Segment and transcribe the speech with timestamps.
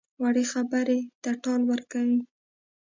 [0.21, 2.19] وړې خبرې ته ټال ورکوي.